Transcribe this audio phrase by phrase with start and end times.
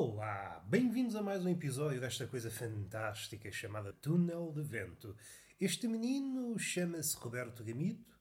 [0.00, 5.16] Olá, bem-vindos a mais um episódio desta coisa fantástica chamada Túnel de Vento.
[5.60, 8.16] Este menino chama-se Roberto Gamito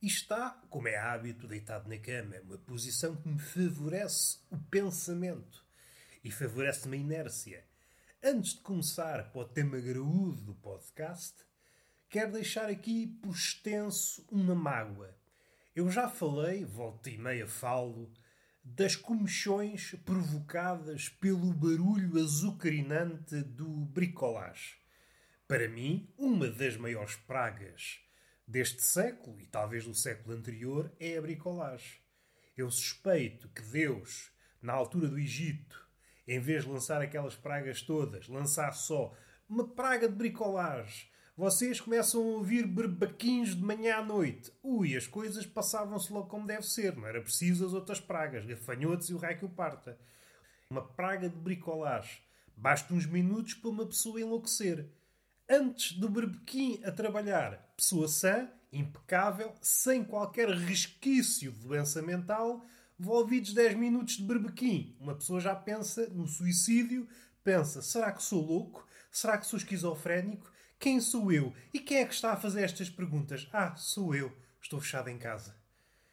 [0.00, 5.62] e está, como é hábito, deitado na cama, uma posição que me favorece o pensamento
[6.24, 7.66] e favorece-me a inércia.
[8.24, 11.36] Antes de começar para o tema graúdo do podcast,
[12.08, 15.14] quero deixar aqui por extenso uma mágoa.
[15.76, 18.10] Eu já falei, volta e meia falo,
[18.62, 24.76] das comichões provocadas pelo barulho azucarinante do bricolage.
[25.48, 28.00] Para mim, uma das maiores pragas
[28.46, 32.00] deste século e talvez do século anterior é a bricolage.
[32.56, 34.30] Eu suspeito que Deus,
[34.60, 35.88] na altura do Egito,
[36.26, 39.16] em vez de lançar aquelas pragas todas, lançar só
[39.48, 41.09] uma praga de bricolage
[41.40, 44.52] vocês começam a ouvir berbaquins de manhã à noite.
[44.62, 46.94] Ui, as coisas passavam-se logo como deve ser.
[46.94, 49.98] Não era preciso as outras pragas, gafanhotos e o raio que o parta.
[50.68, 52.20] Uma praga de bricolage.
[52.54, 54.90] Basta uns minutos para uma pessoa enlouquecer.
[55.48, 62.62] Antes do berbequim a trabalhar, pessoa sã, impecável, sem qualquer resquício de doença mental,
[62.98, 64.94] envolvidos 10 minutos de berbequim.
[65.00, 67.08] Uma pessoa já pensa no suicídio,
[67.42, 68.86] pensa, será que sou louco?
[69.10, 70.59] Será que sou esquizofrénico?
[70.80, 71.52] Quem sou eu?
[71.74, 73.46] E quem é que está a fazer estas perguntas?
[73.52, 74.34] Ah, sou eu.
[74.62, 75.54] Estou fechado em casa.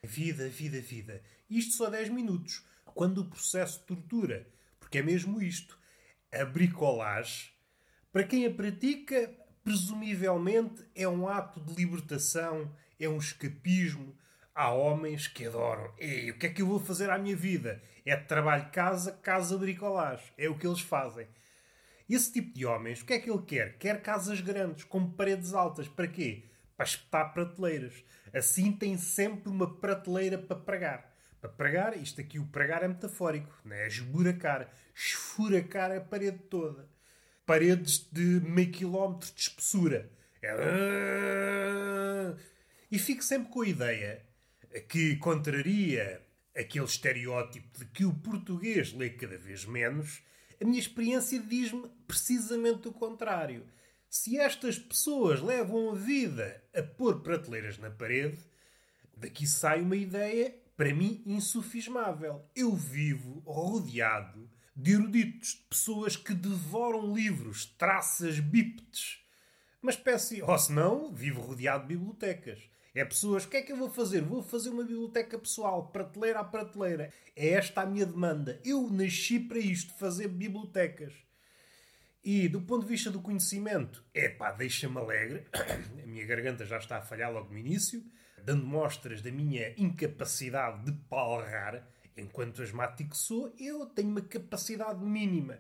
[0.04, 1.24] Vida, vida, vida.
[1.50, 2.66] Isto só 10 minutos.
[2.94, 4.46] Quando o processo tortura.
[4.78, 5.80] Porque é mesmo isto.
[6.34, 7.50] A bricolagem,
[8.12, 14.18] para quem a pratica, presumivelmente é um ato de libertação, é um escapismo.
[14.54, 15.94] Há homens que adoram.
[15.98, 17.82] Ei, o que é que eu vou fazer à minha vida?
[18.06, 20.28] É trabalho casa, casa bricolagem.
[20.38, 21.26] É o que eles fazem.
[22.10, 23.78] Esse tipo de homens, o que é que ele quer?
[23.78, 25.88] Quer casas grandes, com paredes altas.
[25.88, 26.46] Para quê?
[26.76, 27.94] Para espetar prateleiras.
[28.34, 31.14] Assim tem sempre uma prateleira para pregar.
[31.42, 33.88] Para pregar, isto aqui, o pregar é metafórico, não é?
[33.88, 36.90] Esburacar, esfuracar a parede toda.
[37.46, 40.10] Paredes de meio quilómetro de espessura.
[40.42, 40.58] É...
[42.90, 44.26] E fico sempre com a ideia
[44.88, 46.22] que contraria
[46.56, 50.22] aquele estereótipo de que o português lê cada vez menos
[50.60, 53.66] a minha experiência diz-me precisamente o contrário.
[54.10, 58.40] Se estas pessoas levam a vida a pôr prateleiras na parede,
[59.16, 62.46] daqui sai uma ideia, para mim, insufismável.
[62.56, 69.20] Eu vivo rodeado de eruditos, de pessoas que devoram livros, traças bípedes.
[69.82, 72.60] Uma espécie, ou se não, vivo rodeado de bibliotecas.
[72.98, 74.22] É pessoas, o que é que eu vou fazer?
[74.22, 77.14] Vou fazer uma biblioteca pessoal, prateleira a prateleira.
[77.36, 78.60] É esta a minha demanda.
[78.66, 81.14] Eu nasci para isto, fazer bibliotecas.
[82.24, 85.46] E do ponto de vista do conhecimento, é pá, deixa-me alegre.
[86.04, 88.04] A minha garganta já está a falhar logo no início,
[88.44, 91.88] dando mostras da minha incapacidade de palrar.
[92.18, 95.60] Enquanto asmático sou, eu tenho uma capacidade mínima.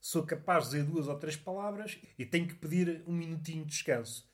[0.00, 3.70] Sou capaz de dizer duas ou três palavras e tenho que pedir um minutinho de
[3.70, 4.31] descanso.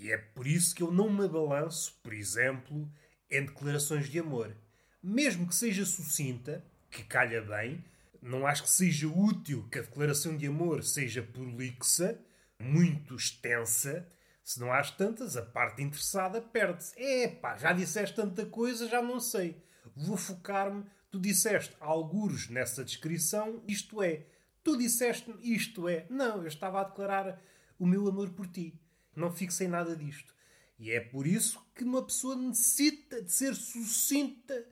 [0.00, 2.90] E é por isso que eu não me abalanço, por exemplo,
[3.30, 4.56] em declarações de amor.
[5.02, 7.84] Mesmo que seja sucinta, que calha bem,
[8.22, 12.18] não acho que seja útil que a declaração de amor seja prolixa,
[12.58, 14.08] muito extensa.
[14.42, 16.98] Se não há tantas, a parte interessada perde-se.
[16.98, 19.62] É pá, já disseste tanta coisa, já não sei.
[19.94, 20.82] Vou focar-me.
[21.10, 24.24] Tu disseste algures nessa descrição, isto é.
[24.64, 26.06] Tu disseste isto é.
[26.08, 27.38] Não, eu estava a declarar
[27.78, 28.80] o meu amor por ti.
[29.14, 30.34] Não fico sem nada disto.
[30.78, 34.66] E é por isso que uma pessoa necessita de ser sucinta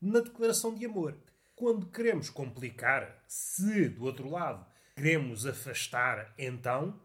[0.00, 1.16] na declaração de amor.
[1.56, 4.66] Quando queremos complicar, se do outro lado
[4.96, 7.00] queremos afastar, então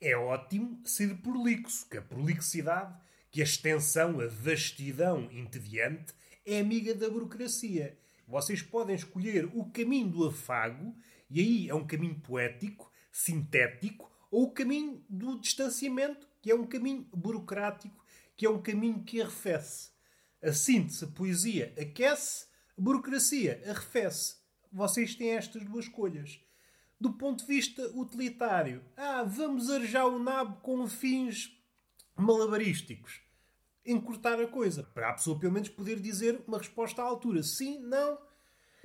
[0.00, 2.94] é ótimo ser prolixo, que a prolixidade,
[3.30, 6.14] que a extensão, a vastidão entediante
[6.46, 7.98] é amiga da burocracia.
[8.28, 10.94] Vocês podem escolher o caminho do afago,
[11.28, 16.66] e aí é um caminho poético, sintético, ou o caminho do distanciamento, que é um
[16.66, 18.04] caminho burocrático,
[18.36, 19.88] que é um caminho que arrefece.
[20.42, 22.44] A síntese, a poesia aquece,
[22.76, 24.36] a burocracia arrefece.
[24.70, 26.38] Vocês têm estas duas escolhas.
[27.00, 31.50] Do ponto de vista utilitário, ah, vamos arejar o nabo com fins
[32.14, 33.22] malabarísticos.
[33.86, 34.82] Encurtar a coisa.
[34.82, 37.42] Para a pessoa, pelo menos, poder dizer uma resposta à altura.
[37.42, 38.18] Sim, não.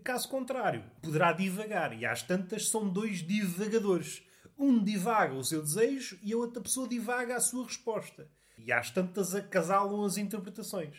[0.02, 1.92] Caso contrário, poderá divagar.
[1.92, 4.24] E às tantas são dois divagadores.
[4.60, 8.30] Um divaga o seu desejo e a outra pessoa divaga a sua resposta.
[8.58, 10.98] E às tantas acasalam as interpretações.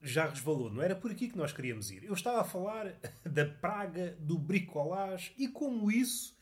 [0.00, 2.04] Já resvalou, não era por aqui que nós queríamos ir.
[2.04, 2.94] Eu estava a falar
[3.26, 6.38] da praga do bricolage e como isso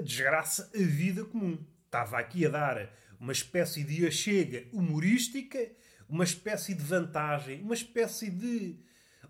[0.00, 1.58] desgraça a vida comum.
[1.84, 5.58] Estava aqui a dar uma espécie de achega humorística,
[6.08, 8.78] uma espécie de vantagem, uma espécie de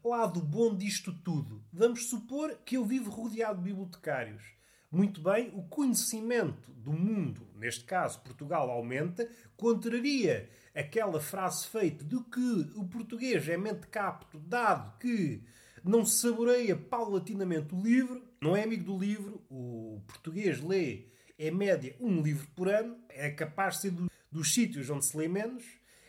[0.05, 1.65] lado bom disto tudo.
[1.73, 4.58] Vamos supor que eu vivo rodeado de bibliotecários.
[4.91, 12.19] Muito bem, o conhecimento do mundo, neste caso Portugal, aumenta, contraria aquela frase feita de
[12.25, 15.43] que o português é mente capto, dado que
[15.85, 21.09] não saboreia paulatinamente o livro, não é amigo do livro, o português lê,
[21.39, 25.15] em média, um livro por ano, é capaz de ser do, dos sítios onde se
[25.15, 25.65] lê menos,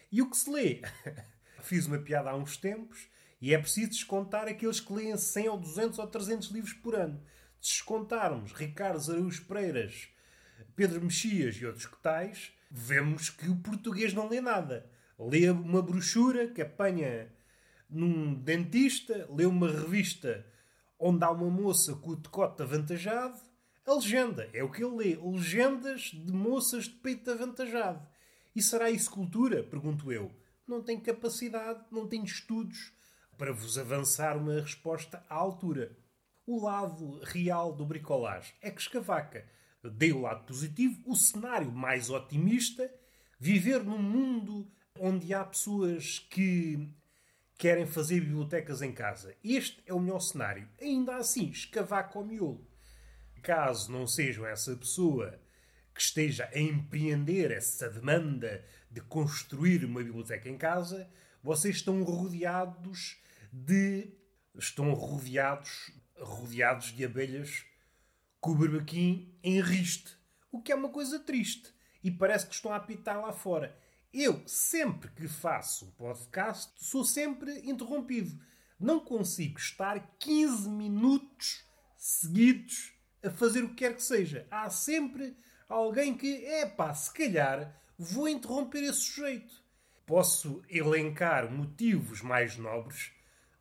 [0.09, 0.81] e o que se lê?
[1.63, 3.09] Fiz uma piada há uns tempos,
[3.41, 7.21] e é preciso descontar aqueles que leem 100 ou 200 ou 300 livros por ano.
[7.61, 10.07] Descontarmos Ricardo Araújo Pereiras,
[10.75, 14.89] Pedro Mexias e outros que tais, vemos que o português não lê nada.
[15.17, 17.29] Lê uma brochura que apanha
[17.89, 20.45] num dentista, lê uma revista
[20.97, 23.39] onde há uma moça com o decote avantajado.
[23.85, 25.15] A legenda é o que ele lê.
[25.15, 28.07] Legendas de moças de peito avantajado.
[28.56, 29.63] E será isso cultura?
[29.63, 30.31] Pergunto eu.
[30.67, 32.94] Não tenho capacidade, não tenho estudos
[33.38, 35.97] para vos avançar uma resposta à altura.
[36.51, 39.45] O lado real do bricolage é que escavaca.
[39.83, 42.91] Dei o lado positivo, o cenário mais otimista,
[43.39, 44.67] viver num mundo
[44.99, 46.91] onde há pessoas que
[47.55, 49.35] querem fazer bibliotecas em casa.
[49.43, 50.67] Este é o melhor cenário.
[50.81, 52.67] Ainda assim, escavaca ao miolo.
[53.43, 55.39] Caso não sejam essa pessoa
[55.93, 61.07] que esteja a empreender essa demanda de construir uma biblioteca em casa,
[61.43, 63.21] vocês estão rodeados
[63.53, 64.17] de.
[64.57, 67.66] estão rodeados, rodeados de abelhas
[68.39, 70.18] com o berbequim em riste.
[70.51, 71.74] O que é uma coisa triste.
[72.04, 73.77] E parece que estão a apitar lá fora.
[74.13, 78.39] Eu, sempre que faço um podcast, sou sempre interrompido.
[78.80, 81.63] Não consigo estar 15 minutos
[81.98, 82.94] seguidos
[83.24, 84.48] a fazer o que quer que seja.
[84.50, 85.36] Há sempre
[85.68, 89.62] alguém que, é pá, se calhar vou interromper esse sujeito.
[90.06, 93.12] Posso elencar motivos mais nobres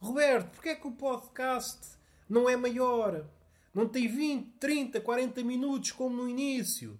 [0.01, 1.98] Roberto, porquê é que o podcast
[2.29, 3.25] não é maior?
[3.75, 6.99] Não tem 20, 30, 40 minutos como no início?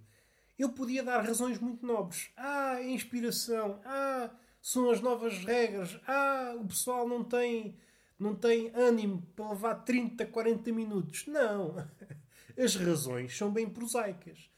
[0.59, 2.31] Eu podia dar razões muito nobres.
[2.37, 3.81] Ah, inspiração.
[3.85, 4.31] Ah,
[4.61, 5.99] são as novas regras.
[6.07, 7.77] Ah, o pessoal não tem,
[8.19, 11.27] não tem ânimo para levar 30, 40 minutos.
[11.27, 11.77] Não.
[12.57, 14.51] As razões são bem prosaicas.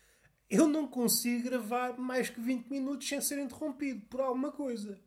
[0.49, 4.99] Eu não consigo gravar mais que 20 minutos sem ser interrompido por alguma coisa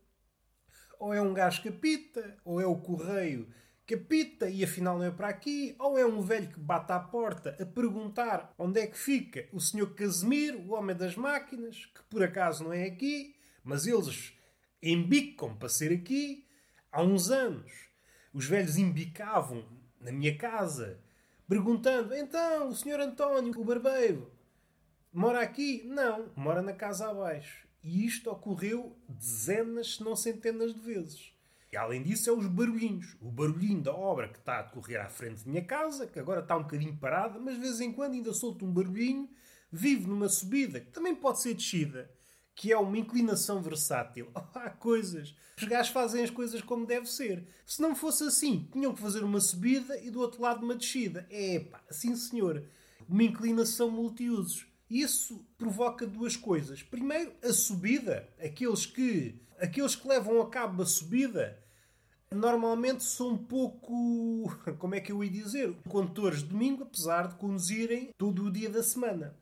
[1.04, 3.46] ou é um gajo que apita, ou é o correio
[3.86, 7.00] que apita e afinal não é para aqui, ou é um velho que bate à
[7.00, 12.04] porta a perguntar onde é que fica o senhor Casimiro, o homem das máquinas, que
[12.04, 14.34] por acaso não é aqui, mas eles
[14.82, 16.48] embicam para ser aqui.
[16.92, 17.72] Há uns anos,
[18.34, 19.66] os velhos embicavam
[20.00, 21.00] na minha casa,
[21.48, 24.32] perguntando: então, o senhor António, o barbeiro,
[25.12, 25.84] mora aqui?
[25.86, 27.68] Não, mora na casa abaixo.
[27.84, 31.33] E isto ocorreu dezenas, se não centenas de vezes.
[31.74, 33.18] E além disso, é os barulhinhos.
[33.20, 36.42] O barulhinho da obra que está a decorrer à frente da minha casa, que agora
[36.42, 39.28] está um bocadinho parada, mas de vez em quando ainda solto um barulhinho.
[39.72, 42.12] Vivo numa subida, que também pode ser descida,
[42.54, 44.30] que é uma inclinação versátil.
[44.54, 45.36] Há coisas.
[45.58, 47.48] Os gajos fazem as coisas como deve ser.
[47.66, 51.26] Se não fosse assim, tinham que fazer uma subida e do outro lado uma descida.
[51.32, 52.64] É pá, sim senhor.
[53.10, 54.68] Uma inclinação multiusos.
[54.88, 56.84] Isso provoca duas coisas.
[56.84, 58.30] Primeiro, a subida.
[58.40, 61.63] Aqueles que, aqueles que levam a cabo a subida
[62.34, 64.44] normalmente são um pouco.
[64.80, 65.76] Como é que eu ia dizer?
[65.88, 69.36] Condutores de domingo, apesar de conduzirem todo o dia da semana.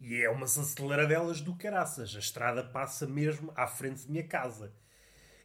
[0.00, 2.14] E é umas aceleradelas do caraças.
[2.16, 4.72] A estrada passa mesmo à frente da minha casa.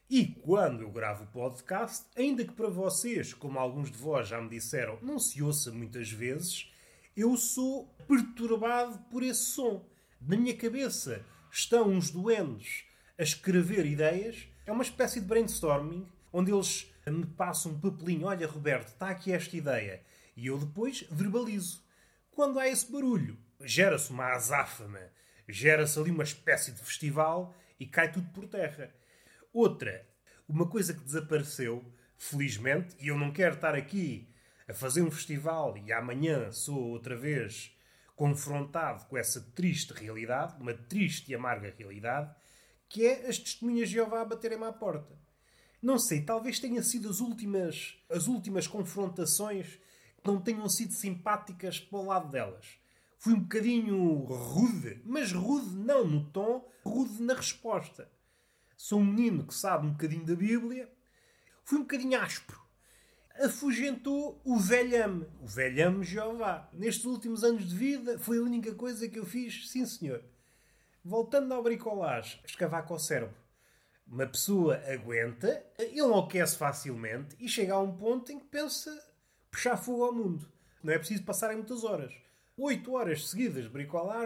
[0.09, 4.41] E quando eu gravo o podcast, ainda que para vocês, como alguns de vós já
[4.41, 6.71] me disseram, não se ouça muitas vezes,
[7.15, 9.85] eu sou perturbado por esse som.
[10.21, 12.85] Na minha cabeça estão uns doentes
[13.19, 14.47] a escrever ideias.
[14.65, 18.27] É uma espécie de brainstorming onde eles me passam um papelinho.
[18.27, 20.01] Olha, Roberto, está aqui esta ideia.
[20.35, 21.83] E eu depois verbalizo.
[22.31, 25.01] Quando há esse barulho, gera-se uma azáfama,
[25.47, 28.93] gera-se ali uma espécie de festival e cai tudo por terra.
[29.51, 30.07] Outra,
[30.47, 31.83] uma coisa que desapareceu,
[32.15, 34.29] felizmente, e eu não quero estar aqui
[34.67, 37.75] a fazer um festival e amanhã sou outra vez
[38.15, 42.33] confrontado com essa triste realidade, uma triste e amarga realidade,
[42.89, 45.15] que é as testemunhas de Jeová baterem-me à porta.
[45.81, 49.79] Não sei, talvez tenha sido as últimas, as últimas confrontações
[50.17, 52.65] que não tenham sido simpáticas para o lado delas.
[53.19, 58.09] Fui um bocadinho rude, mas rude não no tom, rude na resposta.
[58.75, 60.91] Sou um menino que sabe um bocadinho da Bíblia.
[61.63, 62.67] Fui um bocadinho áspero
[63.39, 65.25] afugentou o velhame.
[65.41, 66.69] O velhame Jeová.
[66.73, 70.23] Nestes últimos anos de vida foi a única coisa que eu fiz, sim senhor.
[71.03, 73.35] Voltando ao bricolage, escavar com o cérebro.
[74.09, 78.89] Uma pessoa aguenta, enlouquece facilmente e chega a um ponto em que pensa
[79.51, 80.49] puxar fogo ao mundo.
[80.81, 82.13] Não é preciso passarem muitas horas.
[82.57, 83.69] Oito horas seguidas de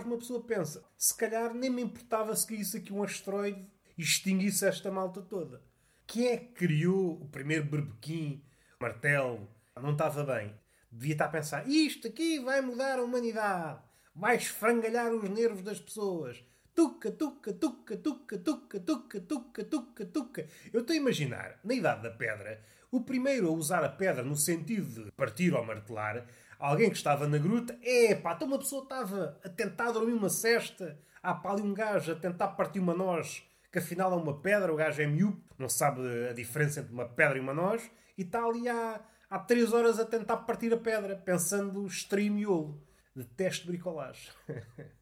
[0.05, 3.65] uma pessoa pensa se calhar nem me importava se caísse aqui um asteroide
[3.97, 5.61] e extinguisse esta malta toda.
[6.05, 8.43] Quem é que criou o primeiro berbequim,
[8.79, 9.49] martelo?
[9.75, 10.53] Não estava bem.
[10.91, 13.81] Devia estar a pensar: isto aqui vai mudar a humanidade,
[14.13, 16.43] vai esfrangalhar os nervos das pessoas.
[16.73, 20.47] Tuca, tuca, tuca, tuca, tuca, tuca, tuca, tuca, tuca.
[20.71, 24.37] Eu estou a imaginar, na Idade da Pedra, o primeiro a usar a pedra no
[24.37, 26.25] sentido de partir ou martelar,
[26.57, 30.29] alguém que estava na gruta, é pá, então uma pessoa estava a tentar dormir uma
[30.29, 34.41] cesta, há pá ali um gajo a tentar partir uma noz, que afinal é uma
[34.41, 37.91] pedra, o gajo é miúdo, não sabe a diferença entre uma pedra e uma noz,
[38.17, 42.81] e está ali há, há três horas a tentar partir a pedra, pensando extremo miolo.
[43.13, 44.31] Detesto bricolagem.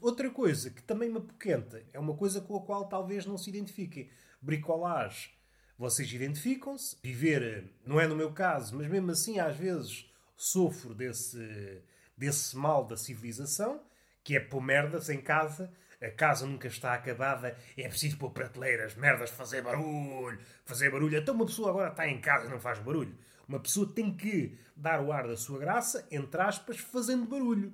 [0.00, 3.50] Outra coisa que também me apoquenta é uma coisa com a qual talvez não se
[3.50, 4.10] identifiquem.
[4.40, 5.30] Bricolagem.
[5.78, 6.96] Vocês identificam-se.
[7.02, 11.82] Viver, não é no meu caso, mas mesmo assim às vezes sofro desse,
[12.16, 13.82] desse mal da civilização,
[14.24, 15.72] que é pôr merdas em casa.
[16.02, 21.18] A casa nunca está acabada, é preciso pôr prateleiras, merdas, fazer barulho, fazer barulho.
[21.18, 23.14] Então uma pessoa agora está em casa e não faz barulho.
[23.46, 27.72] Uma pessoa tem que dar o ar da sua graça, entre aspas, fazendo barulho.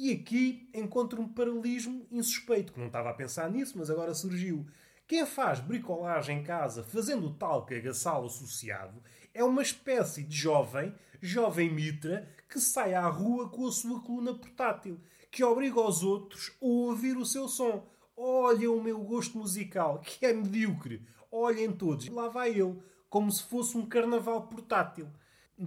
[0.00, 4.64] E aqui encontro um paralelismo insuspeito, que não estava a pensar nisso, mas agora surgiu.
[5.08, 9.02] Quem faz bricolagem em casa fazendo o tal cagaçal associado
[9.34, 14.32] é uma espécie de jovem, jovem mitra, que sai à rua com a sua coluna
[14.32, 15.00] portátil,
[15.32, 17.84] que obriga os outros a ouvir o seu som.
[18.16, 21.04] Olha o meu gosto musical, que é medíocre.
[21.28, 22.06] Olhem todos.
[22.06, 25.08] Lá vai ele, como se fosse um carnaval portátil.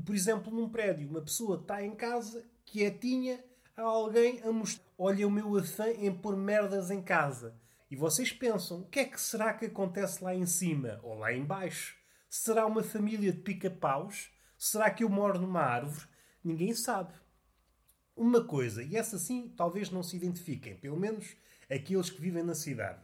[0.06, 3.44] Por exemplo, num prédio, uma pessoa está em casa, quietinha,
[3.76, 7.56] há alguém a mostrar: Olha o meu afã em pôr merdas em casa.
[7.90, 11.34] E vocês pensam: o que é que será que acontece lá em cima ou lá
[11.34, 11.96] em baixo?
[12.30, 14.32] Será uma família de pica-paus?
[14.58, 16.08] Será que eu moro numa árvore?
[16.44, 17.14] Ninguém sabe.
[18.16, 21.36] Uma coisa, e essa sim talvez não se identifiquem, pelo menos
[21.70, 23.02] aqueles que vivem na cidade,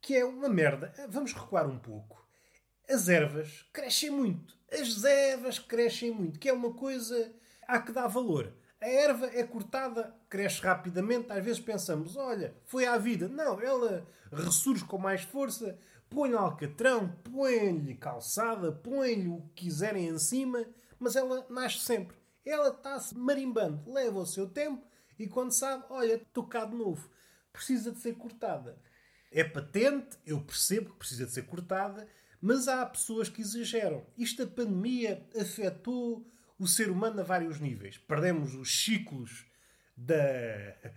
[0.00, 0.92] que é uma merda.
[1.08, 2.24] Vamos recuar um pouco.
[2.88, 4.56] As ervas crescem muito.
[4.70, 7.32] As ervas crescem muito, que é uma coisa
[7.66, 8.52] há que dar valor.
[8.82, 11.30] A erva é cortada, cresce rapidamente.
[11.30, 13.28] Às vezes pensamos, olha, foi à vida.
[13.28, 15.78] Não, ela ressurge com mais força.
[16.10, 20.66] Põe-lhe alcatrão, põe-lhe calçada, põe-lhe o que quiserem em cima,
[20.98, 22.16] mas ela nasce sempre.
[22.44, 24.84] Ela está-se marimbando, leva o seu tempo
[25.16, 27.08] e quando sabe, olha, estou cá de novo.
[27.52, 28.76] Precisa de ser cortada.
[29.30, 32.08] É patente, eu percebo que precisa de ser cortada,
[32.40, 34.04] mas há pessoas que exageram.
[34.18, 36.26] Isto, a pandemia, afetou
[36.58, 37.98] o ser humano a vários níveis.
[37.98, 39.46] Perdemos os ciclos
[39.96, 40.14] da,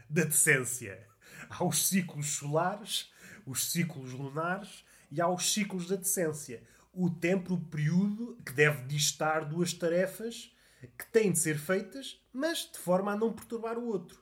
[0.09, 1.07] da decência.
[1.49, 3.11] Há os ciclos solares,
[3.45, 6.63] os ciclos lunares e há os ciclos da decência.
[6.93, 10.51] O tempo, o período que deve distar duas tarefas
[10.97, 14.21] que têm de ser feitas, mas de forma a não perturbar o outro.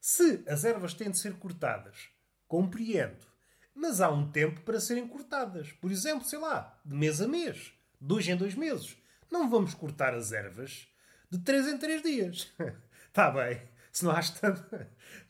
[0.00, 2.08] Se as ervas têm de ser cortadas,
[2.46, 3.26] compreendo,
[3.74, 5.72] mas há um tempo para serem cortadas.
[5.72, 8.96] Por exemplo, sei lá, de mês a mês, dois em dois meses.
[9.30, 10.88] Não vamos cortar as ervas
[11.30, 12.52] de 3 em 3 dias.
[13.06, 13.60] Está bem.
[13.92, 14.64] Se não há tanto.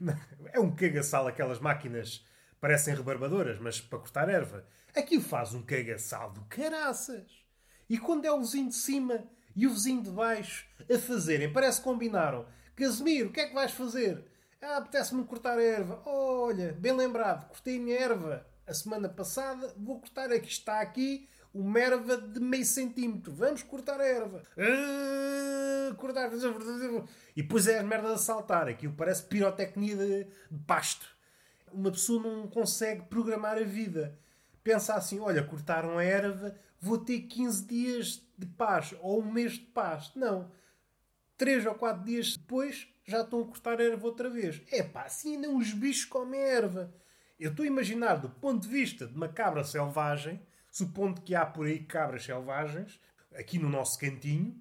[0.53, 2.25] É um cagaçal aquelas máquinas
[2.61, 4.65] parecem rebarbadoras, mas para cortar erva.
[4.95, 7.31] Aquilo faz um cagaçal do caraças.
[7.89, 9.25] E quando é o vizinho de cima
[9.55, 12.47] e o vizinho de baixo a fazerem, parece que combinaram.
[12.77, 14.25] Casemiro, o que é que vais fazer?
[14.61, 16.03] Ah, apetece-me cortar a erva.
[16.05, 21.29] Olha, bem lembrado, cortei a minha erva a semana passada, vou cortar aqui, está aqui
[21.53, 23.33] uma erva de meio centímetro.
[23.33, 24.43] Vamos cortar a erva.
[24.57, 26.31] Ah, cortar.
[27.37, 28.69] E depois é as merdas a saltar.
[28.69, 31.07] Aquilo parece pirotecnia de, de pasto.
[31.73, 34.19] Uma pessoa não consegue programar a vida.
[34.63, 39.53] Pensa assim: olha, cortaram a erva, vou ter 15 dias de paz ou um mês
[39.55, 40.13] de paz.
[40.15, 40.51] Não.
[41.37, 44.61] 3 ou 4 dias depois já estão a cortar a erva outra vez.
[44.71, 46.93] É pá, assim ainda os bichos comem erva.
[47.39, 50.41] Eu estou a imaginar, do ponto de vista de uma cabra selvagem,
[50.79, 53.01] supondo que há por aí cabras selvagens,
[53.35, 54.57] aqui no nosso cantinho,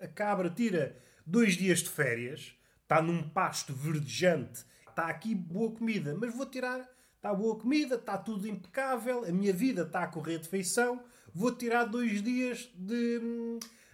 [0.00, 6.16] a cabra tira dois dias de férias, está num pasto verdejante, está aqui boa comida,
[6.18, 10.38] mas vou tirar, está boa comida, está tudo impecável, a minha vida está a correr
[10.38, 11.04] de feição,
[11.34, 13.20] vou tirar dois dias de,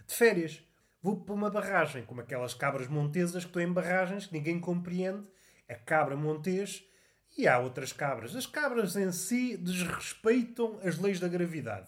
[0.07, 0.63] de férias.
[1.01, 5.25] Vou para uma barragem, como aquelas cabras montesas que estão em barragens que ninguém compreende.
[5.69, 6.83] A cabra montês
[7.39, 8.35] e há outras cabras.
[8.35, 11.87] As cabras em si desrespeitam as leis da gravidade.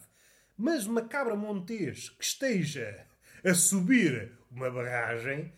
[0.56, 3.06] Mas uma cabra montês que esteja
[3.44, 5.52] a subir uma barragem,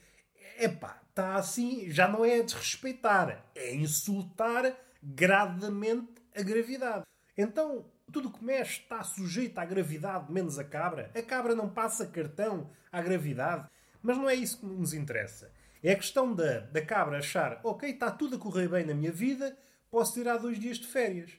[0.58, 7.04] epá, está assim, já não é a desrespeitar, é insultar grademente a gravidade.
[7.36, 11.10] Então, Tudo que mexe está sujeito à gravidade, menos a cabra.
[11.16, 13.66] A cabra não passa cartão à gravidade.
[14.02, 15.50] Mas não é isso que nos interessa.
[15.82, 19.10] É a questão da, da cabra achar, ok, está tudo a correr bem na minha
[19.10, 19.56] vida,
[19.94, 21.30] posso tirar dois dias de férias.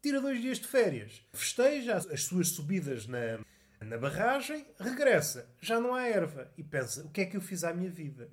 [0.00, 3.38] Tira dois dias de férias, festeja as suas subidas na,
[3.82, 7.64] na barragem, regressa, já não há erva e pensa: o que é que eu fiz
[7.64, 8.30] à minha vida?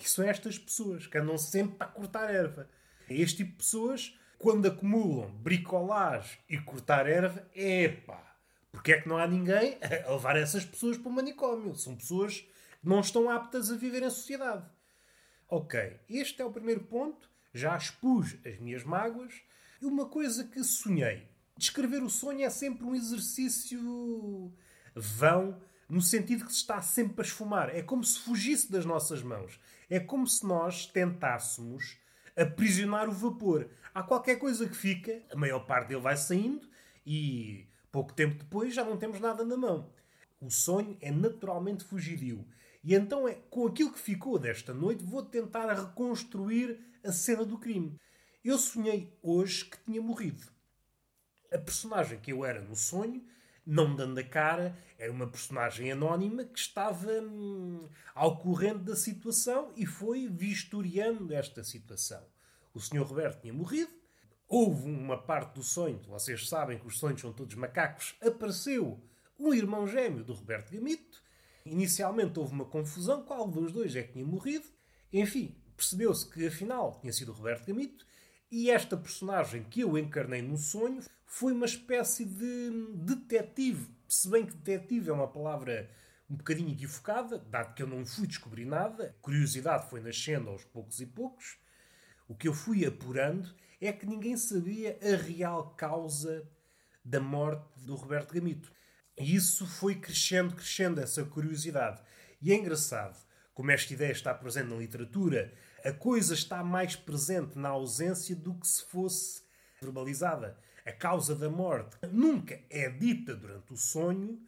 [0.00, 2.68] E são estas pessoas que andam sempre para cortar erva.
[3.08, 8.36] É este tipo de pessoas, quando acumulam bricolagem e cortar erva, epá,
[8.72, 9.78] porque é que não há ninguém
[10.08, 11.76] a levar essas pessoas para o manicômio?
[11.76, 12.48] São pessoas que
[12.88, 14.68] não estão aptas a viver em sociedade.
[15.48, 17.32] Ok, este é o primeiro ponto.
[17.54, 19.32] Já expus as minhas mágoas.
[19.80, 21.28] E uma coisa que sonhei.
[21.56, 24.52] Descrever o sonho é sempre um exercício
[24.94, 27.70] vão, no sentido que se está sempre a esfumar.
[27.70, 29.60] É como se fugisse das nossas mãos.
[29.88, 31.96] É como se nós tentássemos
[32.36, 33.68] aprisionar o vapor.
[33.94, 36.68] Há qualquer coisa que fica, a maior parte dele vai saindo
[37.06, 39.90] e pouco tempo depois já não temos nada na mão.
[40.40, 42.44] O sonho é naturalmente fugidio.
[42.82, 47.58] E então é com aquilo que ficou desta noite vou tentar reconstruir a cena do
[47.58, 47.98] crime.
[48.44, 50.46] Eu sonhei hoje que tinha morrido.
[51.52, 53.24] A personagem que eu era no sonho
[53.66, 58.96] não me dando a cara, era uma personagem anónima que estava hum, ao corrente da
[58.96, 62.22] situação e foi vistoriando esta situação.
[62.74, 63.02] O Sr.
[63.02, 63.92] Roberto tinha morrido,
[64.46, 69.00] houve uma parte do sonho, vocês sabem que os sonhos são todos macacos, apareceu
[69.38, 71.22] um irmão gêmeo do Roberto Gamito.
[71.64, 74.66] Inicialmente houve uma confusão, qual dos dois é que tinha morrido.
[75.12, 78.06] Enfim, percebeu-se que afinal tinha sido o Roberto Gamito
[78.50, 83.88] e esta personagem que eu encarnei no sonho foi uma espécie de detetive.
[84.08, 85.90] Se bem que detetive é uma palavra
[86.30, 91.00] um bocadinho equivocada, dado que eu não fui descobrir nada, curiosidade foi nascendo aos poucos
[91.00, 91.58] e poucos.
[92.28, 96.48] O que eu fui apurando é que ninguém sabia a real causa
[97.04, 98.72] da morte do Roberto Gamito.
[99.18, 102.02] E isso foi crescendo, crescendo, essa curiosidade.
[102.40, 103.18] E é engraçado
[103.54, 108.54] como esta ideia está presente na literatura, a coisa está mais presente na ausência do
[108.54, 109.42] que se fosse
[109.80, 110.58] verbalizada.
[110.84, 114.38] A causa da morte nunca é dita durante o sonho,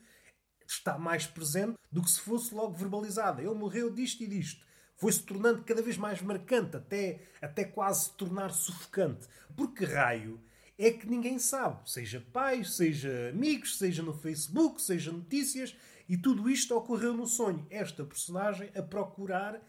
[0.66, 3.40] está mais presente do que se fosse logo verbalizada.
[3.40, 4.66] Ele morreu disto e disto.
[4.97, 9.29] Foi-se tornando cada vez mais marcante, até, até quase se tornar sufocante.
[9.55, 10.40] Porque raio
[10.79, 15.75] é que ninguém sabe, seja pais, seja amigos, seja no Facebook, seja notícias,
[16.09, 17.67] e tudo isto ocorreu no sonho.
[17.71, 19.61] Esta personagem a procurar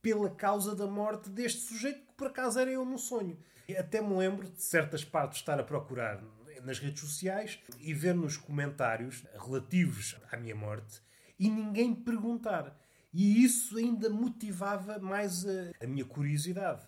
[0.00, 3.38] pela causa da morte deste sujeito que por acaso era eu no sonho.
[3.78, 6.22] Até me lembro de certas partes estar a procurar
[6.62, 11.00] nas redes sociais e ver nos comentários relativos à minha morte
[11.38, 12.78] e ninguém perguntar.
[13.12, 16.86] E isso ainda motivava mais a, a minha curiosidade.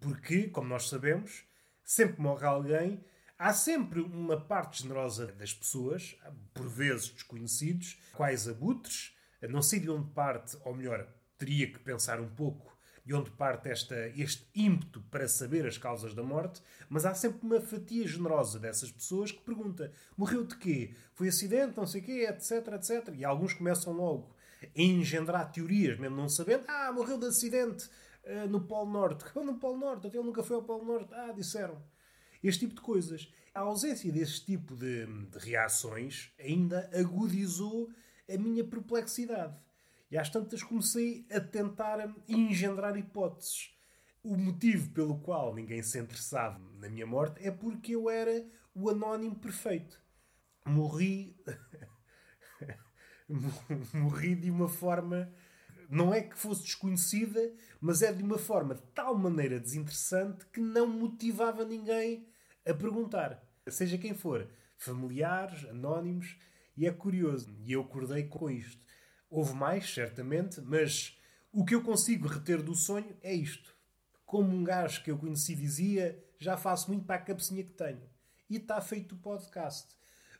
[0.00, 1.44] Porque, como nós sabemos,
[1.84, 3.04] sempre morre alguém,
[3.38, 6.16] há sempre uma parte generosa das pessoas,
[6.52, 9.14] por vezes desconhecidos, quais abutres,
[9.48, 13.68] não sei de onde parte, ou melhor, teria que pensar um pouco de onde parte
[13.68, 18.58] esta, este ímpeto para saber as causas da morte, mas há sempre uma fatia generosa
[18.58, 20.94] dessas pessoas que pergunta: morreu de quê?
[21.12, 23.14] Foi acidente, não sei o quê, etc, etc.
[23.14, 27.90] E alguns começam logo a engendrar teorias, mesmo não sabendo: ah, morreu de acidente
[28.26, 29.24] uh, no Polo Norte.
[29.34, 30.06] no Polo Norte?
[30.06, 31.12] Até ele nunca foi ao Polo Norte.
[31.14, 31.82] Ah, disseram.
[32.42, 33.32] Este tipo de coisas.
[33.54, 37.90] A ausência desse tipo de, de reações ainda agudizou
[38.28, 39.56] a minha perplexidade.
[40.10, 43.74] E às tantas comecei a tentar engendrar hipóteses.
[44.22, 48.88] O motivo pelo qual ninguém se interessava na minha morte é porque eu era o
[48.90, 50.00] anónimo perfeito.
[50.66, 51.36] Morri.
[53.92, 55.32] Morri de uma forma.
[55.94, 60.58] Não é que fosse desconhecida, mas é de uma forma de tal maneira desinteressante que
[60.58, 62.26] não motivava ninguém
[62.66, 63.40] a perguntar.
[63.68, 66.36] Seja quem for, familiares, anónimos,
[66.76, 67.56] e é curioso.
[67.60, 68.84] E eu acordei com isto.
[69.30, 71.16] Houve mais, certamente, mas
[71.52, 73.72] o que eu consigo reter do sonho é isto.
[74.26, 78.02] Como um gajo que eu conheci dizia, já faço muito para a cabecinha que tenho.
[78.50, 79.94] E está feito o podcast.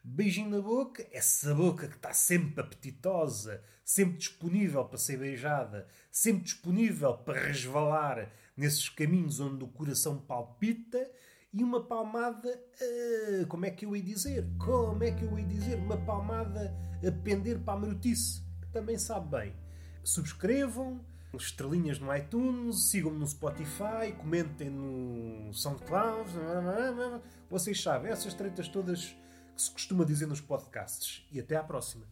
[0.06, 6.44] Beijinho na boca, essa boca que está sempre apetitosa, sempre disponível para ser beijada, sempre
[6.44, 11.10] disponível para resvalar nesses caminhos onde o coração palpita
[11.54, 14.46] e uma palmada, uh, como é que eu ia dizer?
[14.58, 15.76] Como é que eu ia dizer?
[15.76, 18.42] Uma palmada a pender para a marotice
[18.74, 19.54] também sabe bem.
[20.02, 21.00] Subscrevam,
[21.32, 26.30] estrelinhas no iTunes, sigam-me no Spotify, comentem no SoundCloud.
[27.48, 29.16] Vocês sabem, essas tretas todas
[29.54, 31.26] que se costuma dizer nos podcasts.
[31.32, 32.06] E até à próxima.